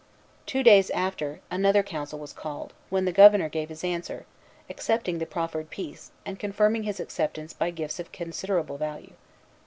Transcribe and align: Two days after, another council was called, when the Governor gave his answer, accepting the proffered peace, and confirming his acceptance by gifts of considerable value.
Two 0.47 0.63
days 0.63 0.89
after, 0.89 1.41
another 1.51 1.83
council 1.83 2.17
was 2.17 2.33
called, 2.33 2.73
when 2.89 3.05
the 3.05 3.11
Governor 3.11 3.49
gave 3.49 3.69
his 3.69 3.83
answer, 3.83 4.25
accepting 4.67 5.19
the 5.19 5.27
proffered 5.27 5.69
peace, 5.69 6.09
and 6.25 6.39
confirming 6.39 6.81
his 6.81 6.99
acceptance 6.99 7.53
by 7.53 7.69
gifts 7.69 7.99
of 7.99 8.11
considerable 8.11 8.77
value. 8.79 9.13